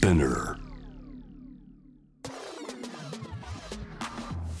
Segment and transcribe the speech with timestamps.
[0.00, 0.56] Spinner.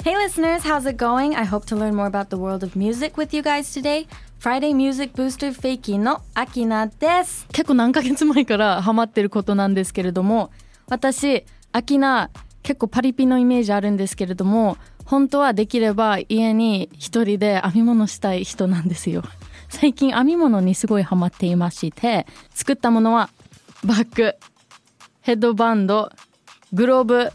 [0.04, 1.34] Hey listeners, how's it going?
[1.34, 4.06] I hope to learn more about the world of music with you guys today.
[4.38, 7.46] Friday Music Booster フェイキーのアキナです。
[7.52, 10.50] 結構何ヶ月前からハマってることなんですけれども、
[10.90, 12.28] 私、アキナ
[12.62, 14.76] 結構パリピのイメージあるんですけれども、
[15.06, 19.22] 本当はできれば家に一人で編み物したい人なんですよ。
[19.70, 23.30] 最近編み物にすごいハマっていまして、作ったものは
[23.82, 24.34] バッグ、
[25.22, 26.10] ヘッドバンド、
[26.72, 27.30] グローブ、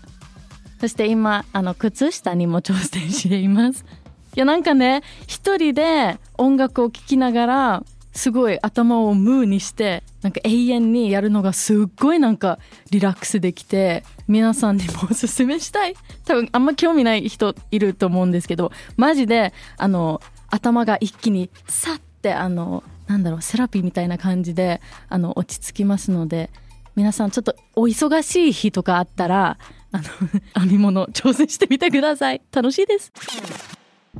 [0.79, 3.85] そして今あの靴下にも挑戦しています。
[4.35, 12.59] いやなんかね一人で音楽を聴きながらすごい頭をムーにしてなんか永遠にやるのがすっごいなんか
[12.91, 15.95] リラックスできて皆さんにもおすすめしたい。
[16.25, 26.49] 多分あんま興味ない人いると思うんですけどマジであの頭が一気にさってあのなんだろうセラピーみたいな感じであの落ち着きますので
[26.95, 29.57] 皆さんちょっとお忙しい日とかあったら
[29.91, 30.03] あの
[30.61, 33.11] 編み物挑戦してみてください楽しいです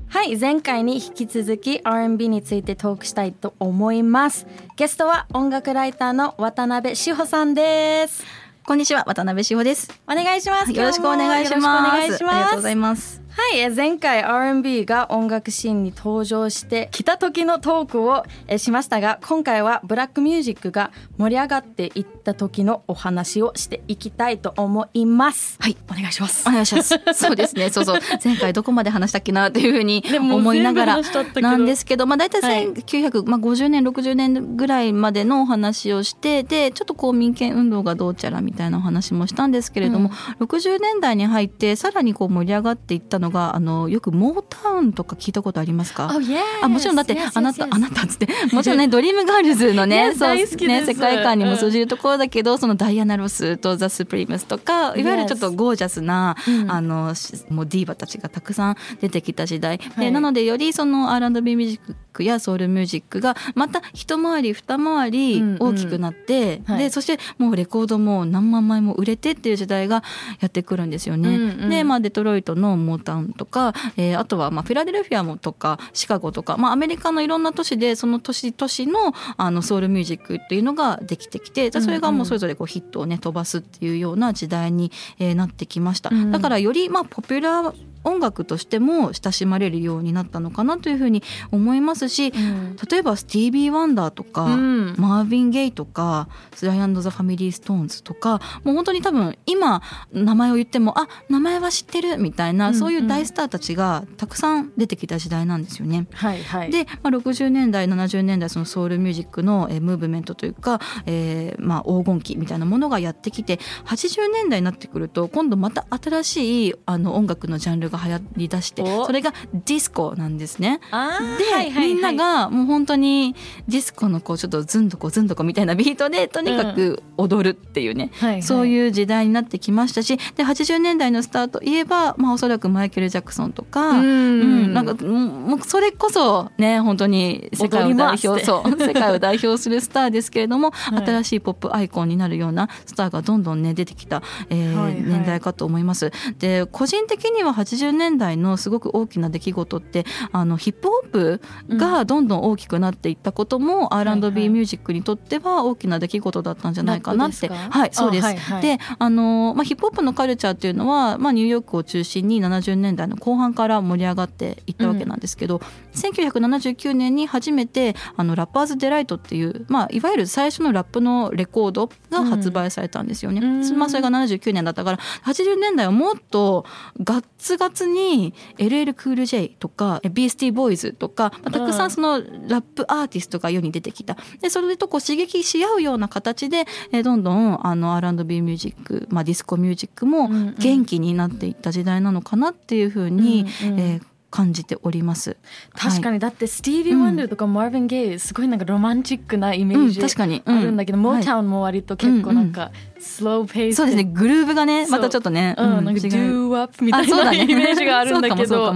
[0.08, 4.46] はい前回に引き続き R&B についてトークしたいと思います
[4.76, 8.24] ゲストは音楽ライターの渡辺志保さんです
[8.66, 9.94] こんにちは、渡辺志保です。
[10.08, 11.64] お願いしますよろしくお願いします。
[11.64, 13.25] 今日もよろしくお願いしますありがとうございます。
[13.38, 25.58] はい、え前回 R&B が音楽シーンに登場してきた時のトークをえしましたが今回はブラックミュージックが盛り上がっていった時のお話をしていきたいと思います。
[25.60, 26.48] はい、お願いします。
[26.48, 26.98] お願いします。
[27.14, 31.02] そうですね、そうそう、 前回どこまで話したっけなっていうふうに思いながら
[31.42, 32.70] なんですけど、まあ大体はい。
[32.72, 46.40] 1950年、60年ぐらいまでのお話をして、で、ちょっとこう民権運動がどうちゃらみたいなお話もしたんですけれども、60年代に入ってさらにこう盛り上がっていったのが、あの、よくモータウンとか聞いたことありますか？Oh, yes.
[46.62, 56.72] あもちろんだって Yes, yes, あなた.あなたっつってもちろんねドリームガールズのね そうね世界観にも通じるところだけどそのダイアナ・ロスとザ・スプリームスとかいわゆるちょっとゴージャスな、うん。
[56.72, 60.06] あのしもうディーバたちがたくさん出てきた時代、はい。
[60.06, 65.58] でなのでよりその R&B ミュージックやソウルミュージックがまた一回り二回りうんうん。
[65.60, 66.80] 大きくなって、はい。
[66.80, 70.04] でそしてもうレコードも何万枚も売れてっていう時代が
[70.40, 71.30] やってくるんですよね。
[71.30, 71.70] うんうん。
[71.70, 86.10] で、まあ、デトロイトのモータウンとか、えーあとはまあフィラデルフィアもとかシカゴとか、まあ、アメリカのいろんな都市でその都市都市のあのソウルミュージックっていうのができてきてでそれがもうそれぞれこうヒットをね飛ばすっていうような時代に、えーなってきました。
[86.12, 87.74] うんだからよりまあポピュラー
[88.06, 92.76] 音楽としても親しまれるようになったのかなというふうに思いますし、うん。
[92.90, 94.96] 例えばスティービー・ワンダーとか、うん。
[94.98, 102.80] マーヴィン・ゲイとかスライアンド・ザ・ファミリー・ストーンズとかもう本当に多分今名前を言ってもあ名前は知ってるみたいな、うんうん。
[102.80, 106.08] そういう大スターたちがたくさん出てきた時代なんですよね。
[106.14, 106.72] はいはい。
[106.72, 119.06] で、まあ、60年代70年代そのソウルミュージックの、えームーブメントというか、えーまあ、黄金期みたいなものがやってきて80年代になってくると今度また新しいあの音楽のジャンルが流行りだしてお。
[119.06, 120.80] それがディスコなんですね。
[120.80, 121.94] で、はいはいはい。
[121.94, 123.36] みんながもう本当に
[123.68, 128.44] ディスコのこうちょっとズンドコズンドコみたいなビートでとにかく踊るっていうね、はいはい。
[128.44, 134.06] そういう時代になってきましたしで80年代のスタート言えば、まあ、おそらくマイケル・ジャクソンとか、うん。
[134.06, 140.72] うんなんかもうそれこそね本当に世界を代表そう 世界を代表するスターですけれども、い。
[140.96, 145.02] 新しいポップアイコンになるようなスターがどんどんね出てきた、えーはいはい。
[145.02, 146.12] 年代かと思います。
[146.40, 151.42] で個人的には80年代のすごく大きな出来事ってあのヒップホップ
[151.78, 154.20] がどんどん大きくなっていったことも、はいはい。
[154.20, 157.48] R&B ミュージックにとっては大きな出来事だったんじゃないかなって。
[157.48, 158.24] はいそうです。
[158.24, 158.62] あはいはい。
[158.62, 165.62] であの、まあ、ヒップホップのカルチャーっていうのは、まあ、ニューヨークを中心に70年代の後半から盛り上がっていったわけなんですけど、
[165.94, 173.42] 1979年に初めてあのラッパーズ・デライトっていう、まあ、いわゆる最初のラップのレコードが発売されたんですよね。
[173.42, 173.78] うん。
[173.78, 176.66] まあ、それが79年だったから80年代はもっと
[177.04, 184.18] ガッツガツに LL クール J とかビースティーボーイズとか、まあ、たくさんそのラップアーティストが世に出てきた。
[184.42, 190.28] でそれとこう刺激し合うような形で、えーどんどんあの R&B ミュージック、まあ、ディスコミュージックも
[190.58, 193.80] 元気になっていった時代なのかなっていうふうに、うんうん。
[193.80, 195.38] えー感じております。
[195.74, 200.44] 確かに、にだってスティービー・ワンダーとかマーヴィン・ゲイすごいなんかロマンチックなイメージうん確かに。
[200.46, 200.58] うん。
[200.58, 208.74] あるんだけど、モータウンも割と結構なんかスローペースそうですねグルーヴがねまたちょっとね、うん、なんかドゥーワップみたいなねイメージがあるんだけど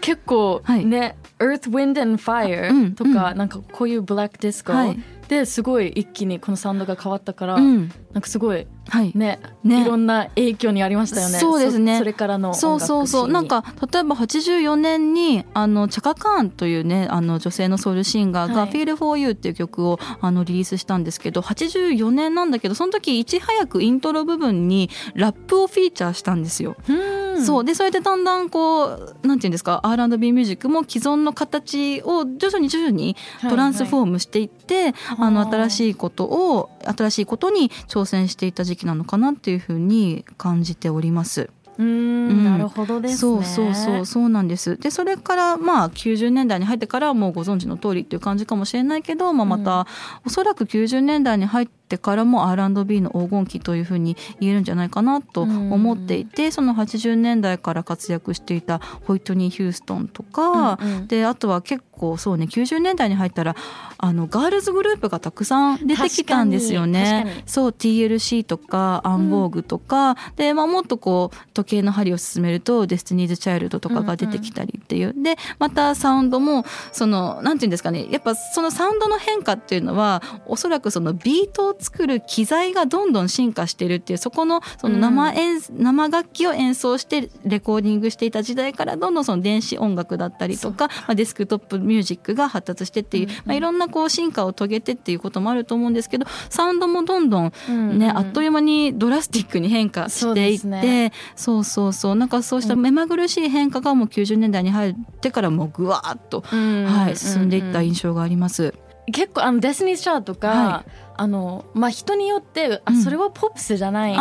[0.00, 0.86] 結構はい。
[0.86, 4.98] ね、Earth, Wind and うん Fire とか、なんかこういうブラックディスコ、はい
[5.28, 7.90] ですごい一気にこのサウンドが変わったから、うん。
[8.12, 9.12] なんかすごいはい。
[9.14, 9.82] ねね。
[9.82, 11.38] いろんな影響にありましたよね。
[11.38, 11.94] そうですね。
[11.94, 13.28] そそれからのそうそうそう。
[13.28, 18.70] なんか例えば84年にあのチャカ・カーンというねあの女性のソウルシンガーが「はい。
[18.70, 26.76] Feel for You」っていう曲をあのリリースしたんですけど84年なんだけどその時いち早くイントロ部分にラップをフィーチャーしたんですよ。
[26.88, 27.64] うんそう。
[27.64, 41.50] でそれでだんだんこうなんていうんですか R&B ミュージックも既存の形を徐々に徐々にトランスフォームしていって、あの新しいことを新しいことに挑戦していた時期なのかなっていうふうに感じております。
[41.78, 42.44] うーんうん。
[42.44, 43.18] なるほどですね。
[43.18, 44.76] そうそうそうそうなんです。
[44.76, 49.86] でそれからまあ90年代に入ってからはもうご存知の通りっていう感じかもしれないけど、まあ、また、
[50.24, 61.06] おそらく90年代に入ってからも R&B の黄金期というふうに言えるんじゃないかなと思っていて、その80年代から活躍していたホイットニー・ヒューストンとか、うんうん。
[61.06, 63.54] であとは結構そうね90年代に入ったら
[63.98, 67.24] あのガールズグループがたくさん出てきたんですよね。
[67.24, 67.42] に。
[67.46, 78.06] そう TLC とかアン・ヴォーグとか、で、まあ、もっとこう時計の針を進めるとデスティニーズ・チャイルドとかが出てきたりっていう、でまたサウンドもそのなんていうんですかね。
[78.10, 93.30] やっぱそのサウンドの変化っていうのはおそらくそのビートを作る機材がどんどん進化してるっていうそこのその生演、生楽器を演奏してレコーディングしていた時代からどんどんその電子音楽だったりとか、まあ、デスクトップミュージックが発達してっていう、うん。
[93.30, 98.16] うんまあ、いろんなこう進化を遂げてっていうこともあると思うんですけどサウンドもどんどんうんね、うん。
[98.16, 101.12] あっという間にドラスティックに変化していってそうね。
[101.36, 102.14] そうそうそう。
[102.14, 106.84] なんかそうした目まぐるしい変化がもう90年代に入ってからもうぐわーっと、うん。
[106.84, 108.74] はい、進んでいったうん印象があります。
[109.12, 110.84] 結構あのデスニー・シャーとか、は
[111.16, 113.02] あのまあ人によってあうん。
[113.02, 114.16] それはポップスじゃない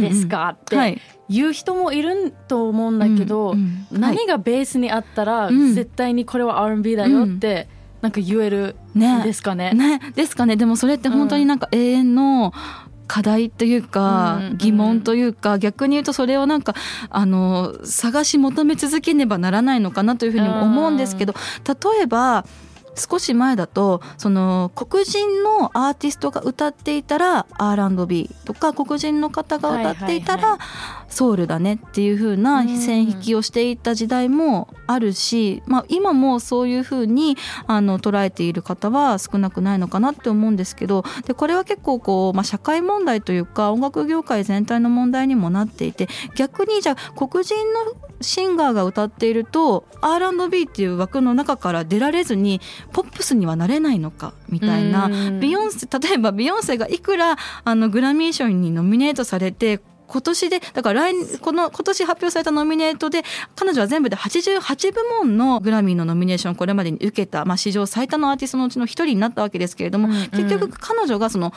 [0.00, 1.00] ですかってはい。
[1.28, 4.00] 言う人もいると思うんだけど、うんうん。
[4.00, 5.74] 何がベースにあったら、うん。
[5.74, 7.68] 絶対にこれは R&B だよって、
[8.02, 9.72] なんか言えるねんですかね。
[9.72, 10.56] ね、ですかね。
[10.56, 12.52] でもそれって本当になんか永遠の
[13.12, 16.74] 課題というか、うん疑問というか逆に言うとそれをなんか
[17.10, 21.34] あの探し求め続けねばならないのかなというふうにも思うんですけど
[21.66, 22.44] 例えば
[22.94, 30.58] 少し前だとその黒人のアーティストが歌っていたら R&B とか黒人の方が歌っていたら
[31.08, 37.36] ソウルだねっていう風な線引きをしていた時代もあるし、まあ、今もそういう風に
[37.66, 52.60] あの捉えている方は少なくないのかなって思うんですけどでこれは結構こう、まあ、社会問題というか音楽業界全体の問題にもなっていて逆にじゃあ黒人のシンガーが歌っていると R&B っていう枠の中から出られずに
[52.92, 55.06] ポップスにはなれないのかみたいな。
[55.06, 55.40] うん。
[55.40, 63.22] ビヨンセ例えばビヨンセがいくらあのグラミー賞にノミネートされて今年でだから来この今年発表されたノミネートで
[63.54, 70.28] 彼女は全部で88部門のグラミーのノミネーションをこれまでに受けた、まあ、史上最多のアーティストのうちの一人になったわけですけれども、うんうん。
[70.30, 71.52] 結局彼女がその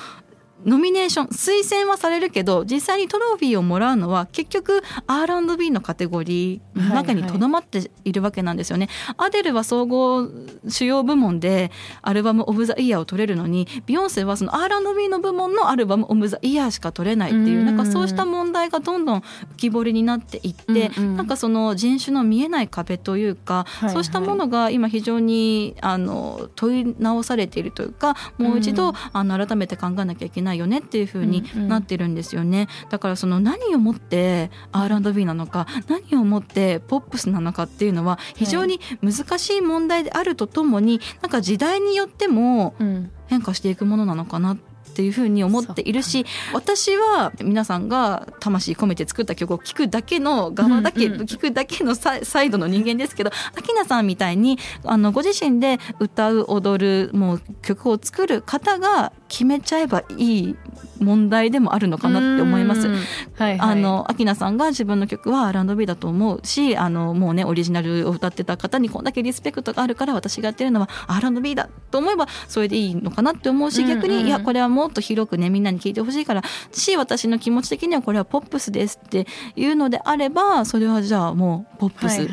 [0.65, 8.89] ノミネーション推薦はされるけど実際にトロフィーをもらうのは結局 R&B のカテゴリーの中にとどまっているわけなんですよね。
[9.17, 10.29] アデルは総合
[10.67, 11.71] 主要部門で
[12.01, 19.23] アルバム・オブ・ザ・イヤーを取れるのにビヨンセはその R&B の部門のアルバム・オブ・ザ・イヤーしか取れないっていううんなんかそうした問題がどんどん浮
[19.57, 23.93] き彫りになっていって、なんかその人種の見えない壁というか、いはい。
[23.93, 28.95] そうしたものが今非常にあの問い直されているというかもう一度、うん。
[29.13, 31.67] あの改めて考えなきゃいけないよねっていうふうにうんうん。
[31.67, 32.67] なってるんですよね。
[32.89, 43.11] だからその何をもって R&B なのか何をもってポップスなのかっていうのは非常に難しい問題であるとともになんか時代によってもうん。
[43.27, 60.55] 変化していくものなのかなっていうふうに思っているし私は皆さんが魂込めて作った曲を聴くだけの側だけ、うんうん聞くだけのサイドの人間ですけどアキナさんみたいにあのご自身で歌う踊るもう曲を作る方が決めちゃえばいい
[60.99, 62.93] 問題でもあるのかなって思いますうん。
[62.93, 63.03] はい
[63.35, 82.27] はい、あのアキナさんが自分の曲は R&B だと思うしあのもうねオリジナルを歌ってた方にこんだけリスペクトがあるから私がやってるのは R&B だと思えばそれでいいのかなって思うし逆にいやこれはもっと広くねみんなに聞いてほしいからし私の気持ち的にはこれはポップスですっていうのであればそれはじゃあもうポップス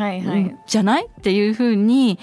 [0.67, 2.19] じゃないっていうふうに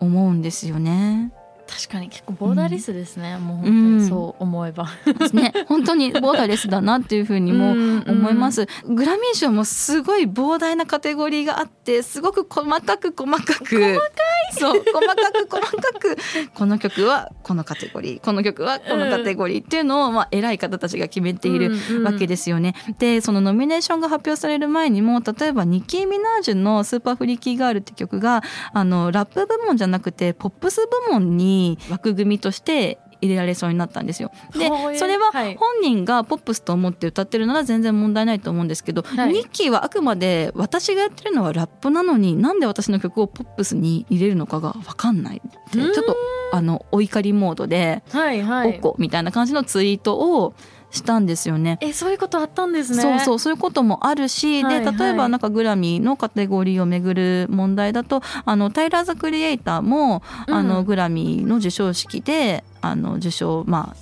[0.00, 1.32] 思うんですよね。
[1.66, 4.88] 確かに結構ボーダーレスですね、もう本当にそう思えば、
[5.32, 7.72] ね本当にボーダーレスだなっていうふうにも
[8.06, 8.66] 思います。
[8.88, 13.64] グラミー賞もすごい膨大なカテゴリーがあってすごく細かく細かく。
[13.64, 14.54] 細かい。
[14.58, 16.16] そう細かく細かく。
[16.54, 22.74] この曲はこのカテゴリーこの曲はこのカテゴリーっていうのを、まあ、偉い方たちが決めているわけですよね。
[22.98, 28.42] でそのノミネーションが発表される前にも例えばニッキー・ミナージュの「スーパーフリーキーガール」って曲が
[28.72, 31.55] あのラップ部門じゃなくてポップス部門に
[31.90, 34.30] 枠組みとして入れられそうになったんですよ。
[34.52, 35.56] でそれははい。
[35.56, 39.32] 本人がポップスと思って歌ってるなら全然問題ないと思うんですけど、はい。
[39.32, 46.16] ニッキーはあくまで私がやってるのはラップなのになんで私の曲をポップスに入れるのかが分かんないってちょっと
[46.52, 50.54] あのお怒りモードではいは「おいこ」みたいな感じのツイートを
[50.96, 51.78] したんですよね。
[51.80, 53.02] えそういうことあったんですね。
[53.02, 54.92] そうそうそういうこともあるし、はいはい。
[54.92, 60.68] で例えばなんかグラミーのカテゴリーをめぐる問題だとあのタイラー・ザ・クリエイターも、あうん。
[60.68, 63.96] のグラミーの授賞式であの受賞、まあ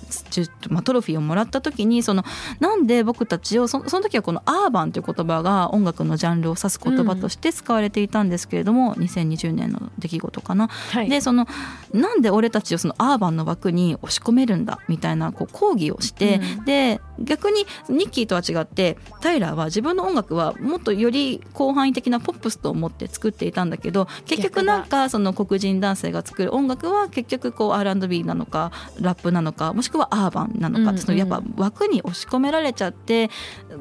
[0.69, 2.23] まあ、トロフィーをもらった時にその
[2.59, 10.67] なんで僕たちをそその時はこのアーバンという言葉が音楽のジャンルを指す言葉として使われていたんですけれども、2020年の出来事かな。
[10.67, 11.47] はいでその
[11.93, 30.97] なんで俺たちをそのアーバンの枠に押し込めるんだみたいなこう抗議をして、うんで逆にニッキーとは違ってタイラーは自分の音楽はもっとより広範囲的なポップスと思って作っていたんだけど結局なんかその黒人男性が作る音楽は結局こう R&B なのかラップなのかもしくはアーバンなのか、うんうん。
[30.97, 33.29] そのやっぱ枠に押し込められちゃって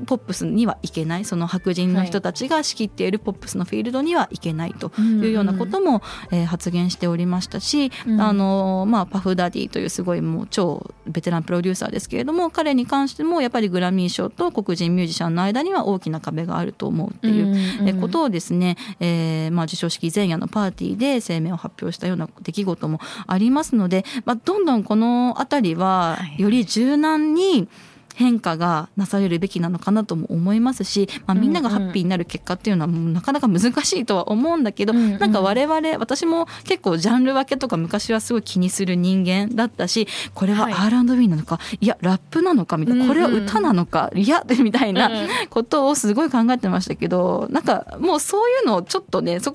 [0.07, 8.21] ポップスにはいけないその白人の人たちが仕切っているポップスのフィールドにはいけないというようなことも、えー発言しておりましたし、うん。
[8.21, 17.55] あのまあ、パフダディというすごいもう超ベテランプロデューサーですけれども彼に関してもやっぱりグラミー賞と黒人ミュージシャンの間には大きな壁があると思うっていう。
[17.87, 26.43] えことをですね、えーまあ、授賞式前夜のパーティーで声明を発表したような出来事もありますので、まあ、どんどんこの辺りははい。
[26.43, 27.69] より柔軟に
[28.14, 35.19] 変化がなされるべきなのかなとも思いますし、まあ、みんながハッピーになる結果っていうのはなかなか難しいとは思うんだけど、うんうん。
[35.19, 40.75] なんか我々私も結構ジャンル分けとか昔はすごい気にする人間だったしこれははい。
[40.75, 49.55] R&B なのか、い、やラップなのかみたいな、これは歌なのかいや みたいなうんことをすごい考えてましたけどなんかもうそういうのをちょっとねそっ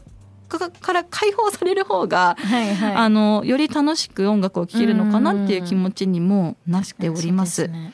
[0.58, 2.96] から解放される方が、はいはい。
[2.96, 7.65] あのより楽しく音楽を聴けるのかなっていう気持ちにもなっております。
[7.65, 7.94] そうですね。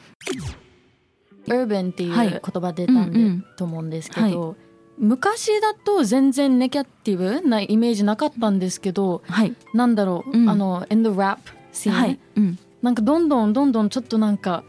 [1.47, 2.29] Urban っていうはい。
[2.29, 3.45] 言葉出たんで、うんうん。
[3.57, 4.55] と思うんですけど、
[4.97, 10.49] 昔だと全然ネガティブなイメージなかったんですけどはい、なんだろう、うん。
[10.49, 11.37] あの in the rap
[11.73, 14.63] scene、はい、うん、なんかどんどんどんどんちょっとなんか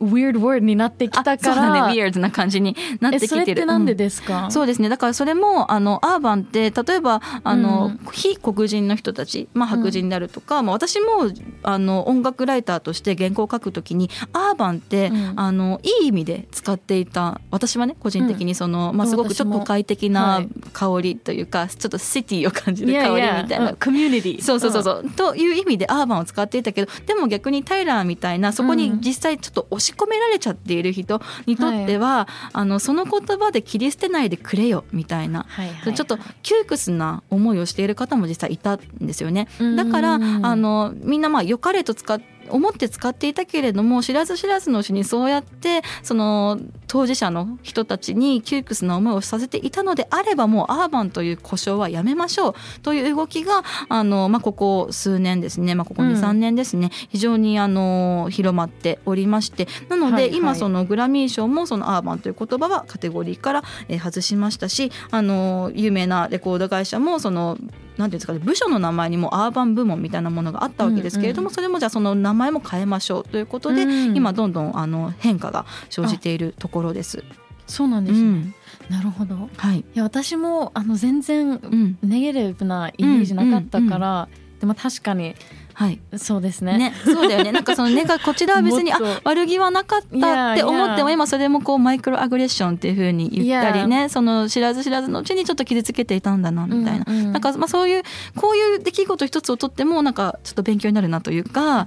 [0.00, 3.58] weird word になってきたかあそうだら、ね、weird な感じになってえそれきてる。
[3.60, 4.88] ってなんでうんですか、そうですね。
[4.88, 8.00] だからそれもあのアーバンって例えばあの、うん。
[8.12, 11.30] 非黒人の人たち、まあ、白人であるとか、まあ、私も
[11.62, 15.32] あの音楽ライターとして原稿を書くときにアーバンって、うん。
[15.36, 20.48] あのいい意味で使っていた私はね個人的にその、まあ、すごくちょっと快適はない。
[20.72, 23.74] 香りというか、ちょっとシティを感じる香りみたいな。
[23.74, 24.82] コミュニティそうそうそう。
[24.82, 35.46] そう、という意味でアーバンを使っていたけどでも逆にタイラーみたいなそこに実際ちょっと押し込められちゃっている人にとっては、あのその言葉で切り捨てないでくれよみたいな。
[35.48, 35.94] はいはいはい。
[35.94, 39.48] ちょっと窮屈な思いをしている方も実際いたんですよね。
[39.58, 39.76] うん。
[39.76, 40.18] だからあ
[40.56, 42.20] のみんなまあ良かれと使っ
[42.50, 52.54] 思って使っていたけれども知らず知らずのうちにそうやってその当事者の人たちに窮屈な思いをさせていたのであればもうアーバンという故障はやめましょう。
[52.82, 56.10] という動きがあの、まあ、ここ数年ですね、まあ、ここうん。
[56.10, 59.68] 23年ですね、非常にあの広まっておりまして。
[59.88, 60.36] なので、はいはい。
[60.36, 67.56] 今そのグラミー賞もそのアーバンという言葉はカテゴリーから、えー外しましたしあの有名なレコード会社もその
[67.96, 74.16] なんていうんですかね部署の名前にもアーバン部門みたいなものがあったわけですけれども、うんそれもじゃあその名前も変えましょうということで、うん。
[74.16, 77.24] 今どんどんあの変化が生じているところです。
[77.66, 78.54] そうなんですね、うん。
[78.88, 79.48] なるほど。
[79.56, 81.98] はい、いや私もあの全然うん。
[82.02, 84.28] ネガティブなイメージなかったから、
[84.60, 85.34] でも確かに
[85.80, 85.98] はい。
[86.18, 86.76] そうですね。
[86.76, 87.52] ね、そうだよね。
[87.52, 98.02] なんかその根が こちらは別にあ悪気はなかったって思っても今それもこうマイクロアグレッションっていうふうに言ったりねその知らず知らずのうちにちょっと傷つけていたんだなみたいな、うんうんなんかまあそういう
[98.36, 101.86] こういう出来事一つをとってもなんかちょっと勉強になるなというか、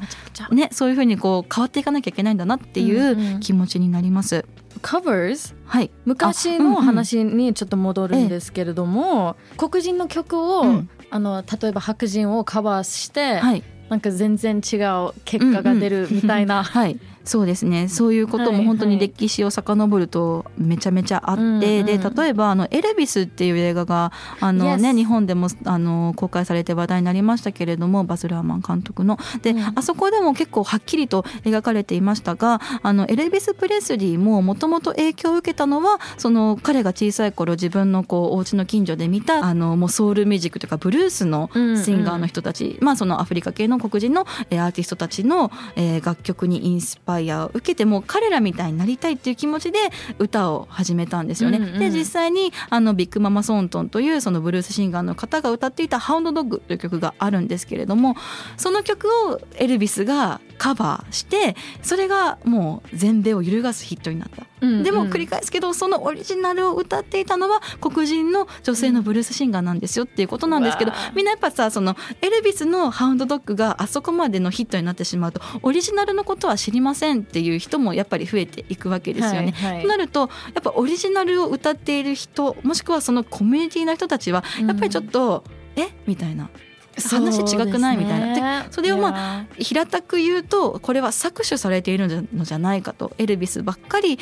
[0.51, 3.39] ね、そういうふうにこう変わっていかなきゃいけないんだなっていんううん。
[3.41, 4.45] 気持ちになります。
[4.81, 10.89] covers はい、昔の話にちょっと戻るんですけれども、黒人の曲を、うん。
[11.09, 16.99] あの例えば白人をカバーして、はいなんか全然違う結果が出るみたいな、はい。
[17.25, 17.87] そうですね。
[17.87, 29.17] そういうことも本当に歴史を遡るとめちゃめちゃあって、うんうんで例えばあの「エルビス」っていう映画があの、ね、日本でもあの公開されて話題になりましたけれどもバズ・ラーマン監督の。
[29.41, 29.73] で、うん。
[29.75, 49.79] あそこでも結構はっきりと描かれていましたがあのエルビス・プレスリーももともと影響を受けたのはその彼が小さい頃自分のこうお家の近所で見たあのもうソウルミュージックというかブルースのシンガーの人たち、まあ、そのアフリカ系の黒人のえーアーティストたちの、えー楽曲にインスパイアを受けてもう彼らみたいになりたいっていう気持ちで
[50.19, 51.57] 歌を始めたんですよね。
[51.57, 58.15] うんうんで実際にあのビッグママ・ソントンというそのブルースシンガーの方が歌っていた「ハウンド・ドッグ」という曲があるんですけれども
[58.57, 79.51] その曲をエルビスがカバーしてそれがもう全米を揺るがすヒットになった、うんうん、でも繰り返すけどそのオリジナルを歌っていたのは黒人の女性のブルースシンガーなんですよっていうことなんですけど、うん、みんなやっぱさそのエルビスのハウンドドッグがあそこまでのヒットになってしまうとオリジナルのことは知りませんっていう人もやっぱり増えていくわけですよね。
[79.51, 85.43] はいはい、となるとやっぱオリジナルを歌っている人もしくはそのコミュニティの人たちはやっぱりちょっと、
[85.75, 85.89] うん、え？
[86.07, 86.49] みたいな。
[86.97, 88.63] 話違くない、みたいな。
[88.63, 93.13] でそれをまあ平たく言うとこれは搾取されているのじゃないかと。
[93.17, 94.19] エルビスばっかり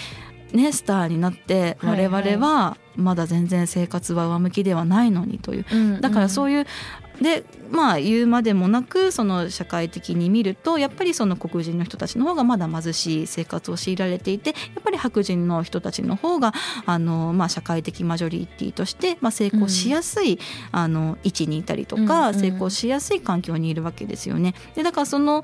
[0.54, 6.66] ね、スターになって我々はまだ全然生活は上向きではないのにという、だからそういう
[7.22, 16.54] でまあ言うまでもなくその社会的に見るとやっぱりその黒人の人たちの方がまだ貧しい生活を強いられていてやっぱり白人の人たちの方が
[16.86, 20.40] あの、まあ、社会的マジョリティとして、まあ、成功しやすい、うん、
[20.72, 24.56] あの位置にいたりとか、うんうん、成功しやすい環境にいるわけですよね。
[24.76, 25.44] でだからその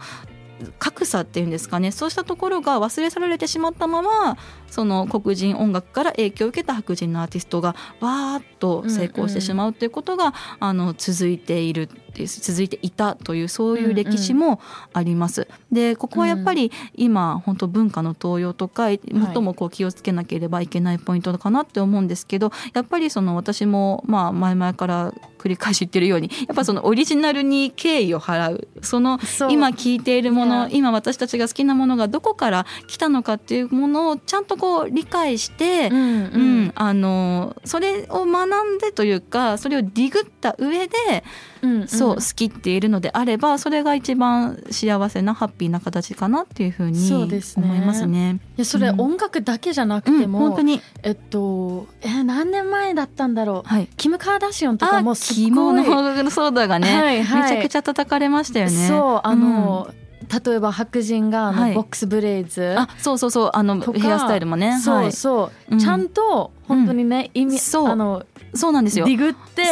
[0.80, 1.92] 格差っていうんですかね。
[1.92, 4.38] そうしたところが忘れ去られてしまったまま
[4.68, 11.90] その黒人音楽から影響を受けた白人のアーティストがわーっと成功してしまうっていうことが、うんうん、あの続いている
[12.26, 14.60] 続いていたというそういう歴史も
[14.94, 15.42] あります。
[15.42, 19.02] うんうん、でここはやっぱり今本当文化の登用とか最
[19.42, 28.68] もこう気をつけなければいけないポイントかなって思うんですけどやっぱりその私もまあ前々から繰り返し言ってるようにやっぱそのオリジナルに敬意を払う。
[28.82, 29.20] その
[29.50, 36.58] 今聞いているもの今私たちが好きなものがどこから来たのかっていうものをちゃんとこう理解して、うん、うん。
[36.58, 41.24] うん、あのそれを学んでというかそれをディグった上で、
[41.62, 48.40] うんうん、そう好きっているのであればそれが一番幸せなハッピーな形かなっていうふうに思いますね。
[48.58, 50.82] いやそれ音楽だけじゃなくても、本当に。
[51.04, 55.46] えっとえ何年前だったんだろう、はい、キム・カーダシオンとかもすごい。
[55.46, 55.84] 着物
[56.32, 58.88] ソーダがね、はいはい、めちゃくちゃ叩かれましたよね。
[58.88, 60.08] そうあの、うん
[60.46, 64.78] 例えば白人があのボックスブレイズ、あそうそうそうあのヘアスタイルもね。
[64.80, 65.36] そうそ
[65.70, 67.88] う、はい、ちゃんと本当にね、意味そう。
[67.88, 68.26] あの
[68.58, 69.06] そうなんですよ。
[69.06, 69.64] ディグって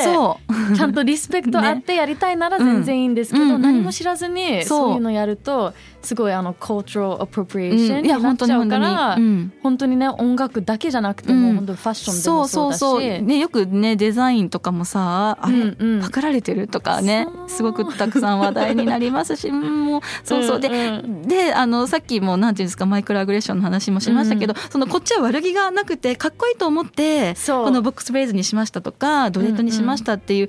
[0.75, 12.80] ちゃんとリスペクトあってやりたいなら全然いいんですけど、ねうん、何も知らずにそういうのやるとすごいあの cultural appropriation になっちゃうから、うん、本当にね音楽だけじゃなくても、うん、本当ファッションでもそうだし。
[12.80, 20.60] そうそうそう、ね、よくねデザインとかもさあれ、うんうん、パクられてるとかねすごくたくさん話題になりますしもうそうそう。
[20.60, 30.48] でうん、であのさっきもなんていうんですかマイクロアグレッションの話もしましたけど、そのこっちは悪気がなくてかっこいいと思ってこのボックスフレーズにしましたとかドレッドにしましたっていう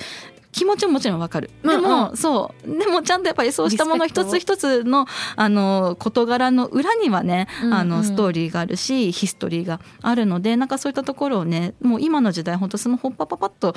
[0.56, 2.78] 気持ちももちろんわかる、でも、うん、そう。
[2.78, 13.74] でもちゃんとやっぱりそうしたもの一つ一つのあの事柄の裏にはね、うんうん、あのストーリーがあるしヒストリーがあるのでなんかそういったところをねもう今の時代本当スマホパパパッと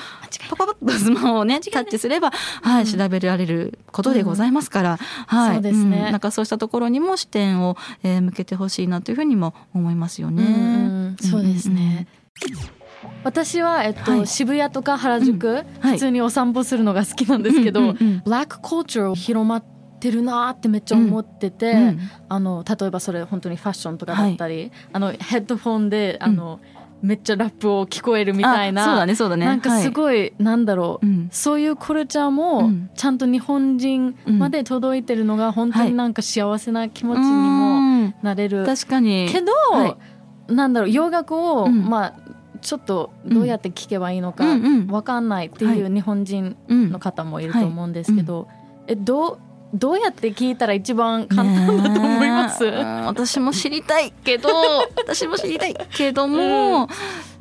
[0.50, 2.32] パパパッと スマホをねタッチすれば、
[2.62, 11.14] はい、調べられることでございますから、はい、そうですね、なんかそうしたところにも視点を、えー、向けてほしいなというふうにも思いますよね。
[11.20, 12.08] そうですね、
[13.24, 15.56] 私は、えっと、はい、渋谷とか原宿、うん。
[15.56, 19.64] はい、普通にお散歩するのが好きなんですけど、うんうんうん、ブラックコーチャー広まっ
[20.00, 26.60] てるなってめっちゃ思ってて、うんうん、あの例えばそれ本当にファッションとかだったり、はい、あのヘッドフォンであの、
[27.02, 29.46] うん、めっちゃラップを聞こえるみたいなそうだねそうだね。
[29.46, 39.30] なんかすごい、はい、なんだろう、うん、そういうコルチャーもちゃんと日本人まで届いてるのが本当になんか幸せな気持ちにもなれる、確かに。
[39.32, 39.52] けど、
[40.48, 42.29] なんだろう洋楽を、まあ
[42.62, 48.48] ちょっとどうやって聞けばいいのか分かんないっていう日本人の方もいると思うんですけど、
[48.88, 49.40] えどう
[49.74, 54.50] どうやって聞いたら一番簡単だと思います、私も知りたいけど
[54.98, 56.88] 私も知りたいけども、うん、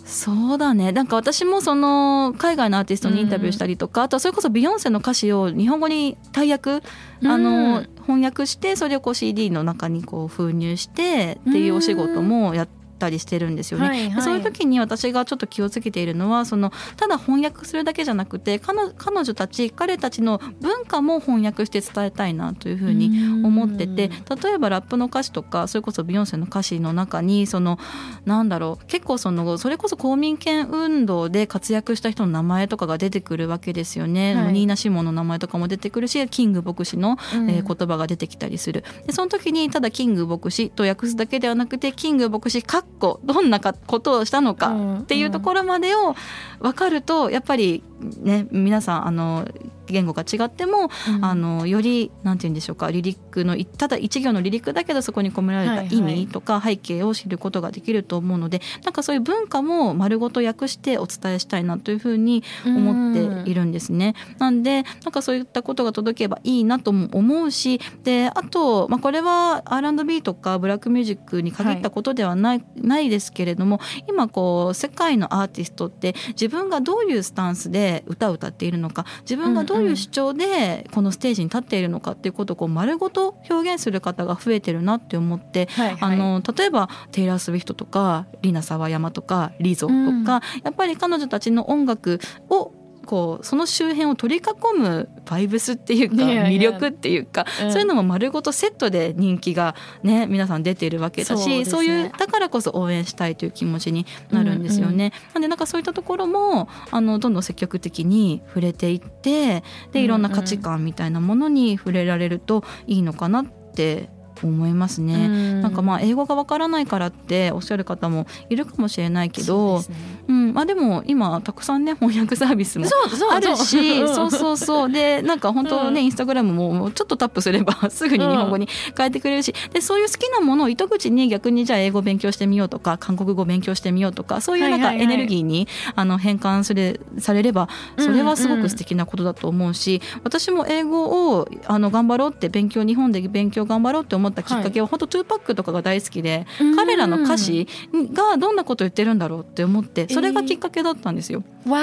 [0.04, 0.92] そうだね。
[0.92, 6.82] なんか私もその海外のアーティストにインタビューしたりとか、うん、あとはそれこそビヨンセの歌詞を日本語に大訳、う
[7.22, 12.77] ん、あの翻訳してそれをこう CD の中にこう封入してっていうお仕事もやって。
[12.98, 18.78] ったりしてるんですよね、はいはい、そういう時に私がちょっと気をつけているのはそのただ翻訳するだけじゃなくて彼
[19.24, 23.10] 女たち彼たちの文化も翻訳して伝えたいなというふうに
[23.44, 24.10] 思ってて
[24.42, 27.78] 例えばラップの歌詞とかそれこそビヨンセの歌詞の中にその
[28.26, 37.16] なんだろう結構そのそれこそ公民権運動で活躍した人の名前とかが出てくるわけですよね、はい、ニーナ・シモンの名前とかも出てくるしキング牧師の、
[37.48, 38.84] えー、言葉が出てきたりする。
[39.06, 46.14] でその時にただキング牧師と訳すだけではなくてキング牧師かっこどんなことをしたのかっていうところまでを
[46.60, 47.82] 分かるとやっぱり
[48.20, 49.48] ね皆さんあの
[49.92, 64.14] 言語が違っても、うん、あのよりなんて言うんでしょうかリリックのただ一行のリリックだけどそこに込められた意味とか背景を知ることができると思うので、はいはい、なんかそういう文化も丸ごと訳してお伝えしたいなというふうに思っているんですね。
[64.38, 92.72] なんでなんかそういったことが届けばいいなとも思うしであと、まあ、これは R&B とかブラックミュージックに限ったことではないはい、ないですけれども今こう世界のアーティストって自分がどういうスタンスで歌を歌っているのか自分がどういう主張でこのステージに立っているのかっていうことをこう丸ごと表現する方が増えてるなって思って、はいはい、あの例えばテイラー・スウィフトとかリナ・サワヤマとかリゾとか、うん、やっぱり彼女たちの音楽を
[93.08, 105.14] こうその周辺を取り囲むバイブスっていうか魅力っていうか、そういうのも丸ごとセットで人気がね皆さん出てるわけだしそう,、いうだからこそ応援したいという気持ちになるんですよね。
[105.32, 114.10] なんでなんかそういったところもあのどんどん積極的に触れていってでいろんな価値観みたいなものに触れられるといいのかなって
[114.46, 115.26] 思いますね。
[115.26, 115.62] ん。
[115.62, 119.84] なんかまあ英語がわからないからっておっしゃる方もいるかもしれないけど、ね、
[120.28, 120.52] うん。
[120.54, 122.86] まあでも今たくさんね翻訳サービスも
[123.30, 124.90] あるし、そうそうそう。
[124.90, 147.66] でなんか本当ね、インスタグラムもちょっとタップすればすぐに日本語に変えてくれるし、でそういう好きなものを糸口に逆にじゃあ英語勉強してみようとか韓国語勉強してみようとかそういうなんかエネルギーに、あの変換すれされればそれはすごく素敵なことだと思うし、私も英語をあの頑張ろうって勉強日本で勉強頑張ろうって思ったきっかけは、はい、本当トゥーパックとかが大好きで、彼らの歌詞
[148.12, 151.42] がどんなこと言ってるんだろうって思ってそれがきっかけだったんですよ。
[151.66, 151.80] えー、わ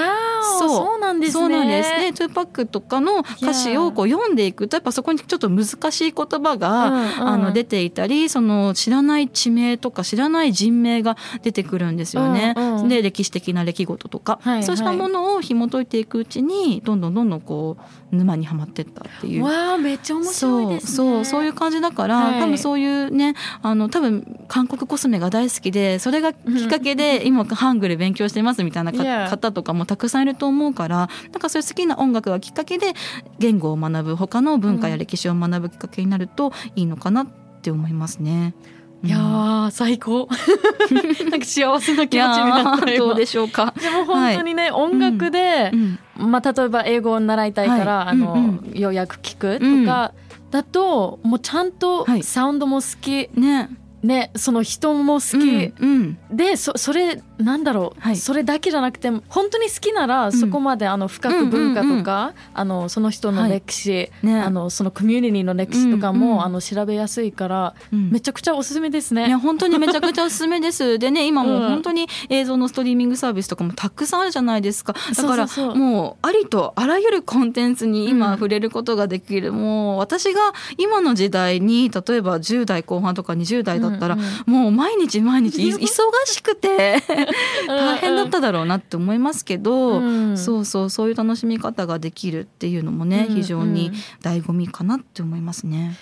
[0.58, 1.32] そうそうなんですね。
[1.32, 2.12] そうなんですね。
[2.12, 12.54] トゥーパックとかの歌詞をこう読んでいくとやっぱそこにちょっと難しい言葉が、うんうん、あの出ていたりその知らない地名とか知らない人名が出てくるんですよね。
[12.56, 17.76] うんうん、で歴史的な出来事とか、はいはい、そうしたものを紐解いていくうちにどんどんどんどんこ
[18.12, 19.44] う沼にはまってったっていう。
[19.44, 20.92] わあめっちゃ面白いですね。
[20.92, 28.92] そうそういう感じだから、はい、多分そういうねあの多分韓国コスメが大好きでそれがきっかけで今ハングル勉強してますみたいな
[29.28, 32.94] 方とかもたくさんいると思うからなんかそういう好きな音楽がきっかけで
[33.38, 37.26] 言語を学ぶ他の文化や歴史を学ぶきっかけになるといいのかなっ
[37.62, 38.54] て思いますね。
[39.02, 40.28] いや最高。
[41.30, 43.74] なんか幸せな気持ちになったどうでしょうか。
[43.80, 45.98] でも本当にね、はい、音楽で、うん。
[46.18, 48.70] うん、まあ、例えば英語を習いたいから、はい、あの、うん。
[48.72, 50.12] うん、ようやく聞くとか、
[50.50, 53.70] だともうちゃんとサウンドも好き、ね。
[54.02, 69.26] ね、その人も好き、うんうん、でそそれなんだろう、はい、それだけじゃなくて本当に好きなら、そこまであの深く文化とか、あのその人の歴史、はいね、あのそのコミュニティの歴史とかも、うんうん、あの調べやすいから、うん、めちゃくちゃおすすめですね。
[69.26, 70.98] いや本当にめちゃくちゃおすすめです。
[71.00, 74.94] でね今もう本当に映像のストリーミングサービスとかもたくさんあるじゃないですか。
[75.16, 79.52] だからもうありとあらゆるコンテンツに今触れることができる。
[79.52, 85.86] もう私が今の時代に例えば10代後半とか20代だったら、うんうん、もう毎日毎日 忙
[86.26, 87.02] しくて
[87.66, 95.96] 大変だっただろうなって思いますけど、うん、そうそうそういう楽しみ方ができるっていうのもね、非常に醍醐味かなって思いますね。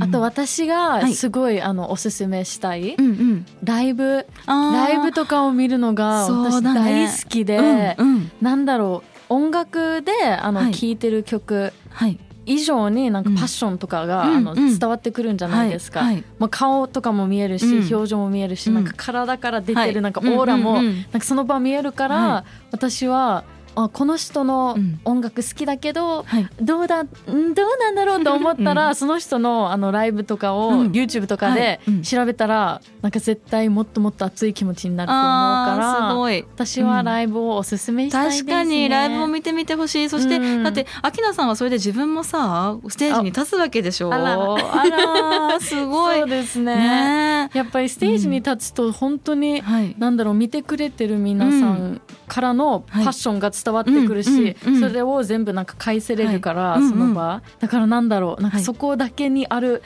[0.00, 4.26] あと私がすごい、はい、あのおすすめしたい、うんうん、ライブ。
[4.46, 7.96] ライブとかを見るのが私大好きで、
[8.40, 12.18] なんだろう音楽であの、はい、聴いてる曲、はい、
[12.52, 16.02] 以上になんかパッションとかが、あの伝わってくるんじゃないですか、
[16.38, 40.08] まあ、顔とかも見えるし、表情も見えるし、なんか体から出てるなんかオーラも、なんかその場見えるから、私はあこの人の音楽好きだけど、うんはい、どうだどうなんだろうと思ったら、うん、その人のあのライブとかを、うん、YouTube とかで調べたら、はい、なんか絶対もっともっと熱い気持ちになると思うから私はライブをおすすめしたいです、ね、確かにライブを見てみてほしい。
[40.08, 44.12] そして、だって秋菜さんはそれで自分もさステージに立つわけでしょ？
[44.12, 46.18] あらあらすごい。
[46.18, 57.42] そうですね、ね、やっぱりステージに立つと本当に、はい、なんだろう見てくれてる皆さんからのパッションが伝わってくるし、それを全部なんか返せれるから、その場。
[57.60, 59.82] だからなんだろうなんかそこだけにある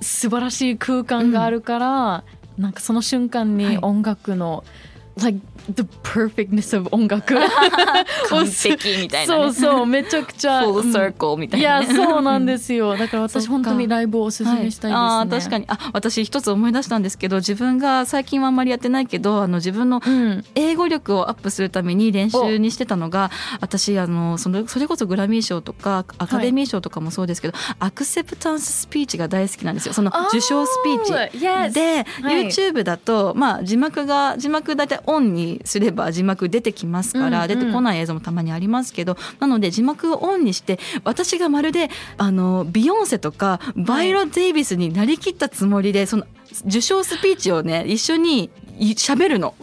[0.00, 2.24] 素晴らしい空間があるから、
[2.58, 4.64] なんかその瞬間に音楽の、
[5.22, 7.34] like the perfectness of 音楽。
[8.28, 12.96] 完璧みたいな、ね、そうそうめちゃくちゃ full circle みたいな、ね、いやそうなんですよ。
[12.96, 14.86] だから私本当にライブをおすすめしたいです。
[14.86, 15.64] ね、はい、あ確かに。
[15.68, 20.00] あ私一つ思い出したんですけど自分が最近はあんまりやってないけどあの自分の
[20.54, 29.92] 英語力をアップするために練習にしてたのが、私あのそのそれこそグラミー賞とかアカデミー賞とかもそうですけど、はい、アクセプタンススピーチが大好きなんですよ。
[29.92, 31.38] その受賞スピーチ。
[31.38, 37.58] で、はい、YouTube だとまあ字幕が字幕大体オンににすれば字幕出てきますから、うんうん。
[37.60, 46.26] 出てこない映像もたまにありますけどなので字幕をオンにして私がまるであのビヨンセとかバイロ・デイビスになりきったつもりでその
[46.66, 48.50] 受賞スピーチをね一緒にい
[48.90, 49.54] 喋るの。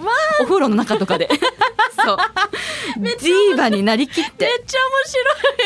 [0.42, 1.30] お風呂の中とかで。
[2.06, 2.18] そう。
[2.98, 4.46] ディーバになりきって。
[4.46, 4.90] めっちゃ面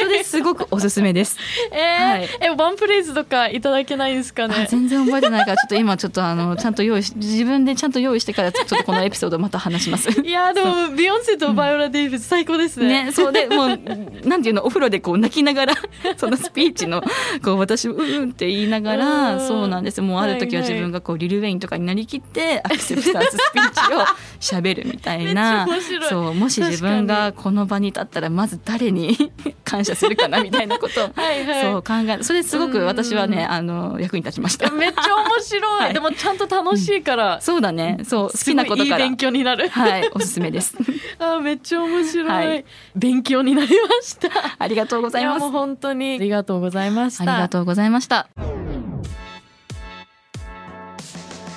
[0.04, 1.38] それですごくおすすめです。
[1.38, 2.30] 白いえーはい。
[2.42, 10.10] えワンフレーズとかいただけないんですかあね全然覚えてないからちょっと今ちょっとあの ちゃんと用意し自分でちゃんと用意してからちょっとこのエピソードまた話します。
[10.22, 13.06] いやでもビヨンセとバイオラ・デイビス最高ですね。
[13.06, 13.32] ね、そう。
[13.32, 13.80] でもう
[14.28, 15.74] なんていうのお風呂でこう泣きながら
[16.18, 17.02] そのスピーチの
[17.44, 19.48] こう私うんうんって言いながらうん。
[19.48, 20.02] そうなんです。
[20.02, 24.06] もうある時は自分がこうリル・ウェインとかになりきってアクセプタンススピーチを
[24.40, 25.68] 喋るみたいな。
[26.10, 29.32] そうもし自分がこの場に立ったらまず誰に
[29.64, 31.12] 感謝するかなみたいなことを。
[31.16, 31.62] はいはい。
[31.62, 34.70] そう考えそれすごく私はねあの役に立ちました。
[34.74, 35.94] めっちゃ面白い、 はい。
[35.94, 38.00] でもちゃんと楽しいから、そうだね。
[38.04, 38.98] そう好きなことから。
[38.98, 39.70] 勉強になる。
[39.70, 40.78] はいおすすめです。
[41.20, 42.66] あめっちゃ面白い、はい。
[42.96, 44.30] 勉強になりました。
[44.58, 45.50] ありがとうございます。
[45.50, 47.34] 本当にありがとうございました。
[47.34, 48.28] ありがとうございました。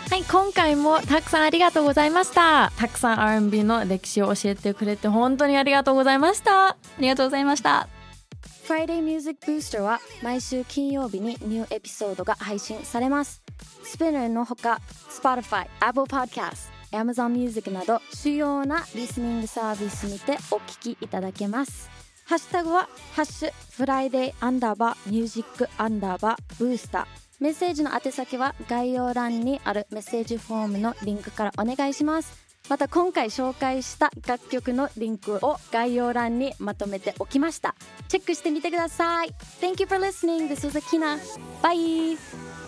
[0.09, 7.89] はい今回もたくさんありがとうございましたたくさん R&B の歴史を教えてくれて本当にありがとうございましたありがとうございました。
[8.67, 13.43] Friday Music Booster は毎週金曜日にニューエピソードが配信されます。
[13.85, 21.89] スピナーのほか Spotify、Apple Podcast、Amazon Music など主要なリスニングサービスにてお聞きいただけます。
[22.25, 27.26] ハッシュタグはハッシュフライデーアンダーバーミュージックアンダーバーブースター。
[27.39, 32.47] メッセージの宛先は概要欄にあるメッセージフォームのリンクからお願いします。
[32.69, 37.77] また今回紹介した楽曲のリンクを概要欄にまとめておきました。
[38.09, 39.29] チェックしてみてください。
[39.61, 40.49] Thank you for listening.
[40.49, 41.19] This was Akina.
[41.63, 42.66] Bye.